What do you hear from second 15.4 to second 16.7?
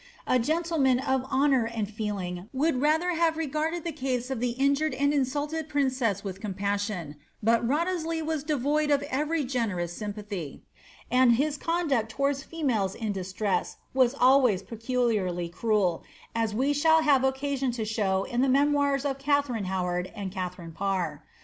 cruel, as